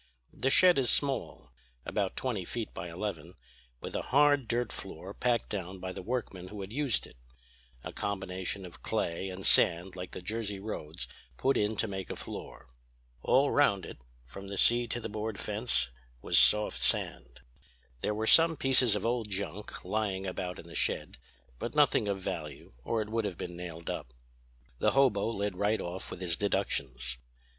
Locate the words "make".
11.87-12.09